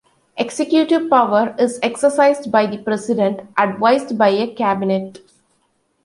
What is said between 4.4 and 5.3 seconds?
cabinet.